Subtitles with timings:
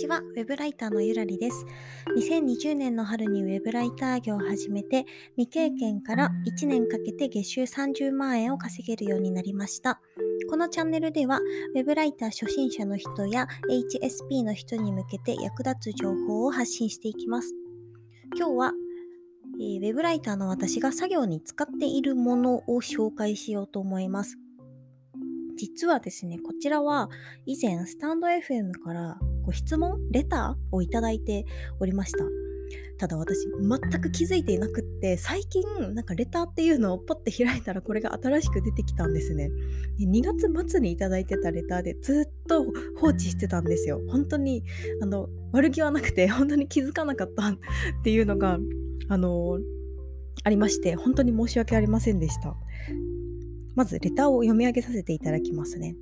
[0.00, 1.66] ちは、ウェブライターのゆらりです。
[2.16, 5.04] 2020年の春にウェブライター業を始めて、
[5.36, 10.00] 未経験から1年かけて月収30万円を稼げるようになりました。
[10.48, 11.40] このチャンネルでは、
[11.74, 17.54] ウェブライター初心者の人や HSP の人に向けて役立つ情報を発信していきます。
[18.34, 18.72] 今日は、
[19.60, 24.38] えー、ウェブライターの私が作業に使っているものを紹介しようと思います。
[25.56, 27.08] 実はですね、こちらは
[27.46, 31.44] 以前スタンド FM からご質問レターをいただいて
[31.80, 32.24] おりました。
[32.98, 35.62] ただ私全く気づいていなくって最近
[35.94, 39.50] なんかレターっていうのをポッて開いたらこれが新しく出てきたんですね。
[39.98, 42.64] 2月末にいただいてたレターでずっと
[43.00, 44.00] 放置してたんですよ。
[44.10, 44.62] 本当に
[45.02, 47.58] あの悪気はなくて本当に気づかなかったっ
[48.04, 48.58] ていうのが
[49.08, 49.58] あの
[50.44, 52.54] ありまして本当に申し訳ありませんでした。
[53.74, 55.94] まずレターを読み上げさせていただきますね。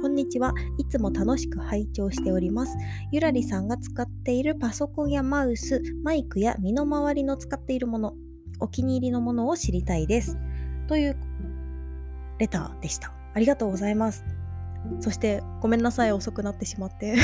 [0.00, 0.54] こんにちは。
[0.78, 2.76] いつも楽しく拝聴しております。
[3.12, 8.14] ゆらりさんが使っているパソコンやマウス、マイクや身の回りの使っているもの、
[8.60, 10.38] お気に入りのものを知りたいです。
[10.86, 11.16] という
[12.38, 13.12] レターでした。
[13.34, 14.24] ありがとうございます。
[15.00, 17.16] そしてごめんなさい、遅くなってしまって。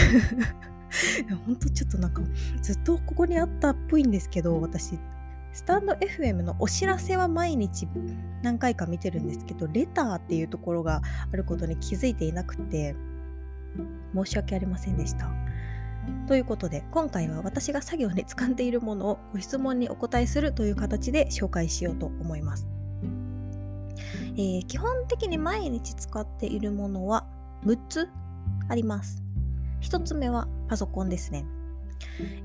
[1.46, 2.22] 本当ちょっとなんか
[2.62, 4.98] ずっとここにあったっぽいんですけど、私
[5.56, 7.88] スタンド FM のお知らせは毎日
[8.42, 11.00] 何回か見てるんですけど、レターっていうところが
[11.32, 12.94] あることに気づいていなくて、
[14.14, 15.30] 申し訳ありませんでした。
[16.28, 22.68] ということで、今回は私が作業で使っているものをご質問にお答えするという形で紹介しようと思います。
[24.36, 27.26] えー、基本的に毎日使っているものは
[27.64, 28.10] 6つ
[28.68, 29.22] あります。
[29.80, 31.46] 1つ目はパソコンですね。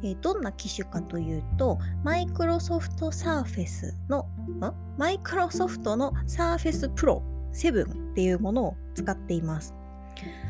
[0.03, 4.27] え、どんな機種かというと、マイクロソフトサーフェスの、
[4.97, 9.73] マイクロソフトのサーフェスプロ7っていうものを使っています。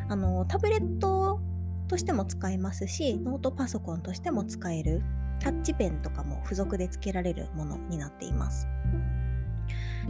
[0.09, 1.39] あの、タブレット
[1.88, 5.02] としても使えますし、ノートパソコンとしても使える、
[5.39, 8.67] タッチペンとかも付属で付けられるものになっています。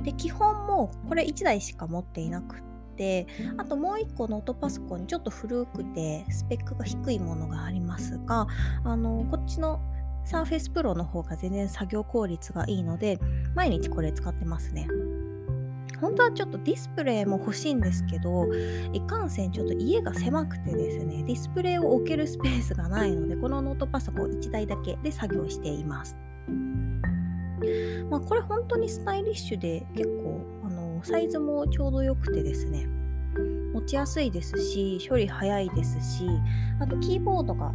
[0.04, 8.48] で、基本もこれ1台しか持っていなくてあともう1個ノートパソコンちょっと古くてスペックが低いものがありますが
[8.84, 9.80] あのこっちの
[10.26, 13.20] サーフェスプロの方が全然作業効率がいいので
[13.56, 14.88] 毎日これ使ってますね。
[16.00, 18.48] 本当はちょっとディスプレイも欲しいんですけど
[18.92, 26.18] いかんせんちょっと家が狭くてですねディスプレイを置けるスペースがないのでこのノートパソコン1台だけで作業しています。
[28.10, 30.42] まあ、これ本当にスタイリッシュで結構
[31.04, 32.88] サイズもちょうど良くてですね
[33.74, 36.28] 持ちやすいですし処理早いですし
[36.80, 37.72] あとキーボードが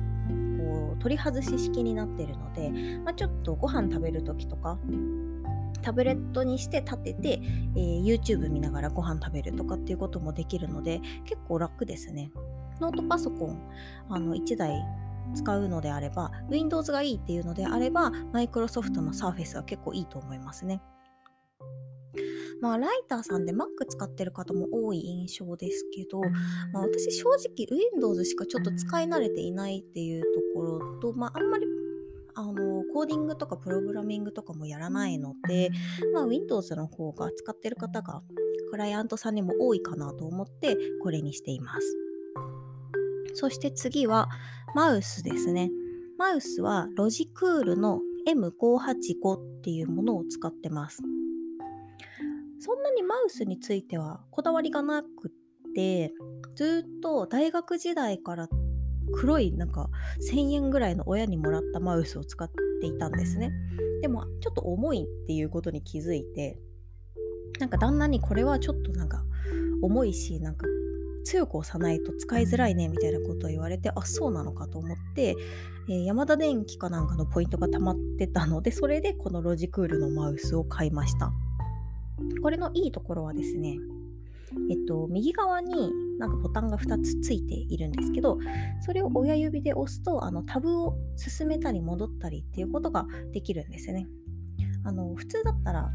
[0.58, 2.70] こう取り外し式になってるので、
[3.04, 4.78] まあ、ちょっとご飯食べる時とか
[5.82, 7.40] タブレットにして立てて、
[7.76, 12.32] えー、YouTube 見ながらご飯食べるとかっていうこともできるので結構楽ですね。
[12.80, 13.58] ノートパソコン
[14.10, 14.84] あの1台
[15.34, 20.82] 使うのであれば Windows がいいっていうのであればマイクロソフトの Surface は結構いいと思いますね。
[22.60, 26.20] まあ、ライターさんで Mac 使ってる方も多い印象ですけど、
[26.72, 31.66] まあ、私正直 Windows しかちょっと使い慣れていないっていうところと、まあ、あんまり
[32.34, 35.70] あのコーディングとかプログラミングとかもやらないので、
[36.12, 38.22] まあ、Windows の方が使ってる方が
[38.70, 41.96] クライアントさんにも多いかなと思ってこれにしています。
[43.34, 44.28] そして次は
[44.74, 45.70] マウスですね。
[46.18, 51.02] マウスはロジクールの M585 っていうものを使ってます。
[52.58, 56.12] そんなにマウスについてはこだわりがなくって
[56.54, 58.48] ずっと大学時代から
[59.12, 59.88] 黒いなんか
[60.30, 62.50] 1000円ぐらいの親にもらったマウスを使っ
[62.80, 63.52] ていたんですね。
[64.02, 66.58] でもちょっと重いっていうことに気づいて
[67.58, 69.24] なんか旦那にこれはちょっとなんか
[69.82, 70.66] 重いしなんか
[71.24, 75.34] 強く押さないと使いづらいねみたいなことを言われてあそうなのかと思って、
[75.88, 81.32] えー、ヤマダ電機かなんかのポイントが溜まってたのでそれでこのロジクールのマウスを買いました
[82.42, 83.76] これのいいところはですね、
[84.70, 88.38] えっと、右側になんかボタンが2つついているんですけど、
[88.80, 94.06] それを親指で押すと、あのタブを進めたり戻ったりっていうことができるんですね。
[94.84, 95.90] あの普通だったら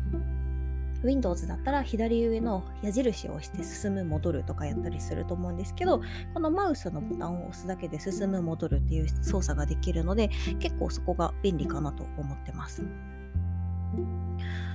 [1.03, 6.01] Windows だったら左上の矢印を押して進む戻るとかやったりすると思うんですけど
[6.33, 10.29] このマウスのボタンを押すだけで進む戻るっていう操作ができるので
[10.59, 12.83] 結構そこが便利かなと思ってます。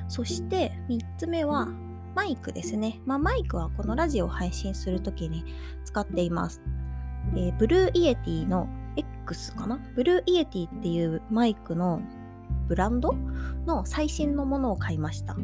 [0.09, 1.69] そして3つ目は
[2.15, 3.01] マイクですね。
[3.05, 5.45] まあ、マイクはこのラジオを配信するときに
[5.85, 6.63] 使っています。
[7.35, 9.79] えー、 Blue Yeti の X かな？
[9.95, 12.01] Blue Yeti っていうマイクの
[12.69, 13.13] ブランド
[13.67, 15.37] の最新のものを買いました。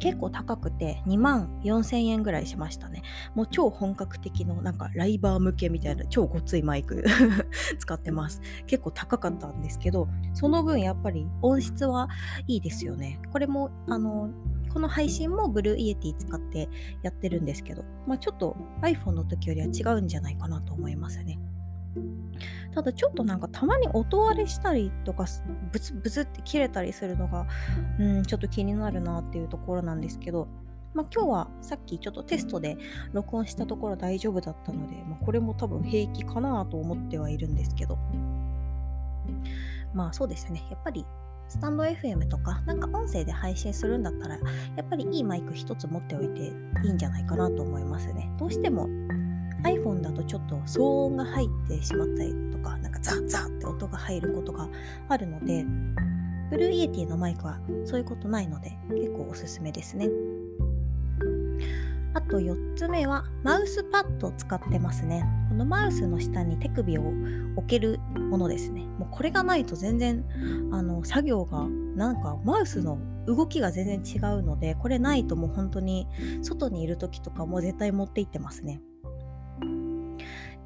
[0.00, 3.02] 結構高くて2万4000円ぐらいしましたね。
[3.34, 7.04] もう超本格的のなんかライバー向けみたいな超ごついマイク
[7.78, 8.40] 使ってます。
[8.66, 12.08] 結構高かったんですけど、その分やっぱり音質は
[12.46, 13.20] いいですよね。
[13.30, 14.30] これもあの
[14.72, 16.68] この配信も Blue Yeti 使って
[17.02, 21.38] やってるんですけど、まあ、ちょっと iPhone の時よりは違うんじゃないかなと思いますね。
[22.74, 25.26] ただちょっとなんかたまに音割れしたりとか
[25.72, 27.46] ブツブツって切れたりするのが
[27.98, 30.48] うんちょっと気になるなっていうところなんですけど
[30.92, 32.76] まあ、今日はさっきちょっとテストで
[33.12, 37.96] 録音したところ大丈夫だったので、まあ、これも多分平気かなと思ってはいるんですけど。
[39.94, 40.66] まあそうですね。
[40.70, 41.04] やっぱり
[41.48, 44.40] スタンド FM とかなんか音声で配信するんだったらや
[44.82, 46.52] っぱりいいマイク一つ持っておいて
[46.84, 48.30] いいんじゃないかなと思いますね。
[48.38, 48.88] どうしても
[49.64, 54.68] iPhone だとちょっと騒音が入ってしまったりとか、なんかザッザッって音が入ることが
[55.08, 55.64] あるので、
[56.50, 60.08] Blue Yeti のマイクはそういうことないので結構おすすめですね。
[62.12, 65.24] あと4つ目はマウスパッドを使ってますね。
[65.48, 67.02] このマウスの下に手首を
[67.56, 68.80] 置けるものですね。
[68.98, 70.24] もうこれがないと全然
[70.72, 76.08] あの作業がなんかマウスの動きが全然違うのでこれないともう本当に
[76.42, 78.80] 外にいる時とかも絶対持って行ってますね。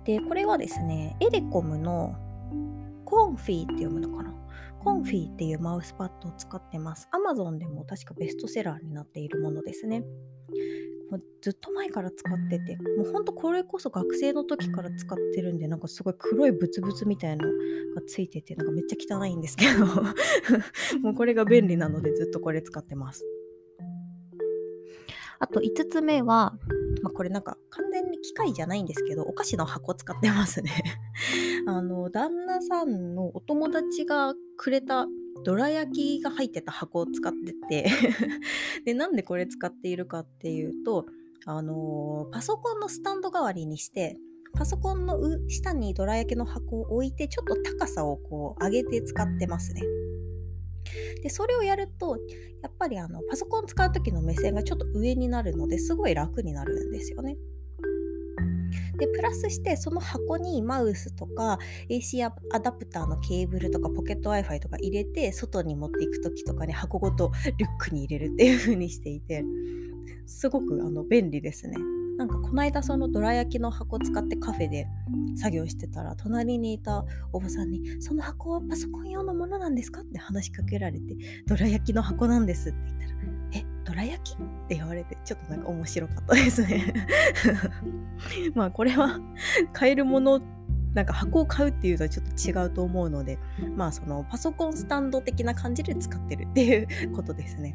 [0.05, 2.15] で、これはですね、エレコムの
[3.05, 4.35] コンフィーって読むのかな？
[4.81, 7.09] コンフィーっていうマウスパッドを使ってます。
[7.12, 10.05] Amazon でも確かベストセラーになっているものですね。
[11.11, 19.87] もうずっと前から使ってて、もうほんとこれこそ学生の時から使ってるんで、なんかすごい黒いブツブツみたいのがついてて、なんかめっちゃ汚いんですけど
[21.01, 23.25] もうこれが便利なのでずっとこれ使ってます。
[25.39, 26.59] あと5つ目は、
[27.02, 30.70] まあ、これなんか完全に機械じゃないんですけど、お菓子の箱使ってますね
[31.67, 35.06] あの、旦那さんのお友達がくれた
[35.44, 37.91] どら焼きが入ってた箱を使ってて
[38.85, 41.06] で、なんでこれ使っているかっていうと、
[41.46, 44.17] あのパソコンのスタンド代わりにして、
[44.55, 45.19] パソコンの
[45.49, 49.82] 下にどら焼きの箱を置いて、ちょっと高さをこう上げて使ってますね。
[51.23, 52.19] でそれをやると
[52.62, 57.37] やっぱりあのパソコン使う時の目線がちょっと上になるのですごい楽になるんですよね。
[58.99, 61.58] でプラスしてその箱にマウスとか
[61.88, 69.44] AC アダプターのケーブルとかポケット Wi-Fi とか入れて外に持っていく時とかに箱ごとリュックに入れるっていう風にしていて
[70.26, 71.76] すごくあの便利ですね。
[72.16, 74.87] なんかこの間そのどら焼きの箱使ってカフェで
[75.37, 81.16] 作業してたら隣にいたおばさんに「その箱はパソコン用のものなんですか?」って話しかけられて
[81.46, 83.22] 「どら焼きの箱なんです」って言ったら
[83.52, 86.94] 「えどら焼き?」って言われてちょっとなんか面白かったですね
[88.55, 89.19] まあこれは
[89.72, 90.40] 買えるもの
[90.94, 93.38] なんか箱を買うっていうとはちょっと違うと思うので
[93.76, 97.75] まあそのパソコンスタンド的な感じで使ってるっていうことですね。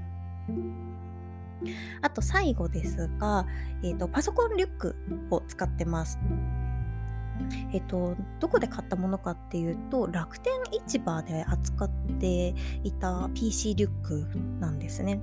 [2.01, 3.45] あと最後ですが、
[3.83, 4.95] えーと、パソコンリュック
[5.31, 6.19] を使ってます。
[7.73, 10.53] えっと、どこで買ったものかっていうと楽天
[10.87, 11.89] 市場で扱っ
[12.19, 12.53] て
[12.83, 14.27] いた PC リュック
[14.59, 15.19] なんですね。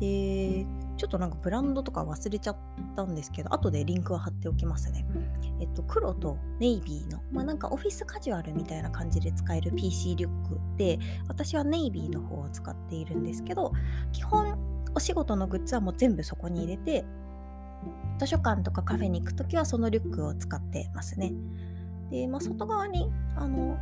[0.00, 0.66] で
[0.96, 2.56] ちょっとなんかブランドとか忘れちゃっ
[2.96, 5.06] たんですけど後でリンクは貼っておきますね。
[5.60, 10.98] えっと黒とネイビーのまあなんかオフィスカジュアルみたいな感じで使える PC リュックで
[11.28, 13.72] 私はネイビーの方を使っているんですけど
[14.12, 14.58] 基本
[14.94, 17.04] お仕事のグッズはもう全部そこに入れて
[18.18, 21.32] 図書館とかカフェに行く時はそのリュックを使ってますね。
[22.10, 23.78] で、まあ、外側にあの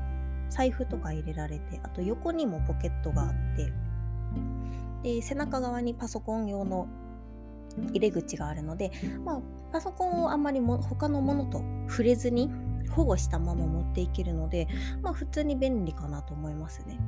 [0.49, 3.73] 財布とか入れられてあと横にもポケットがあって
[5.03, 6.89] で背中側にパソコン用の
[7.93, 8.91] 入れ口があるので、
[9.25, 9.41] まあ、
[9.73, 12.51] パソコンをあんまりも他のものと触れずに
[12.91, 14.69] 保護したまま持っていけるので、
[15.03, 16.99] まあ、普通に便利かなと思いますね。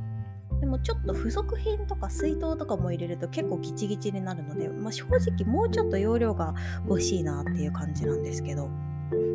[0.63, 6.55] でもちょっと付属品とか水筒とかも入れると結構ギチギチになるので、まあ、正直もうちょっと容量が
[6.89, 8.69] 欲しいなっていう感じなんですけど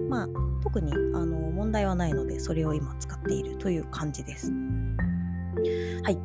[0.09, 0.27] まあ
[0.63, 4.53] 特にあの問題はないのでそれを今使っているという感じです。
[6.03, 6.17] はい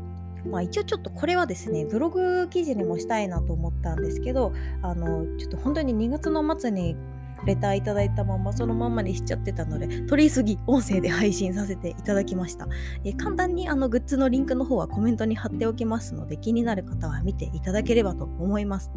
[0.49, 6.97] まあ、一応ちょっとこれはですねブログ記事にもしたいなと思ったんですけどあのちょっと本当に2月の末に
[7.47, 12.69] レターいただいたままそのままにしちゃってたので取りすぎ音声で配信させていただきました、
[13.05, 18.91] え、簡単にあのグッズのリンクの方はコメントに貼っておきますので気になる方は見ていただければと思います。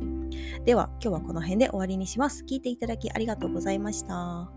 [0.66, 2.44] では今日はこの辺で終わりにします。
[2.44, 4.50] 聞いていただきありがとうございました。